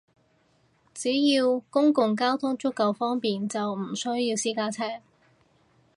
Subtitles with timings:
[0.95, 4.99] 只要公共交通足夠方便，就唔需要私家車